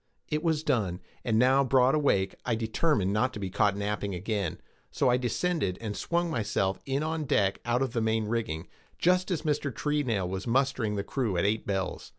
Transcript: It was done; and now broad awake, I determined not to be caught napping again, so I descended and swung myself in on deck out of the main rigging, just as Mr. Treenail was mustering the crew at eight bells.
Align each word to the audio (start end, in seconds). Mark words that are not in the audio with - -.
It 0.29 0.41
was 0.41 0.63
done; 0.63 0.99
and 1.23 1.37
now 1.37 1.63
broad 1.63 1.93
awake, 1.93 2.33
I 2.43 2.55
determined 2.55 3.13
not 3.13 3.33
to 3.33 3.39
be 3.39 3.51
caught 3.51 3.77
napping 3.77 4.15
again, 4.15 4.59
so 4.89 5.09
I 5.11 5.17
descended 5.17 5.77
and 5.79 5.95
swung 5.95 6.31
myself 6.31 6.79
in 6.87 7.03
on 7.03 7.25
deck 7.25 7.59
out 7.65 7.83
of 7.83 7.93
the 7.93 8.01
main 8.01 8.25
rigging, 8.25 8.67
just 8.97 9.29
as 9.29 9.43
Mr. 9.43 9.71
Treenail 9.71 10.27
was 10.27 10.47
mustering 10.47 10.95
the 10.95 11.03
crew 11.03 11.37
at 11.37 11.45
eight 11.45 11.67
bells. 11.67 12.09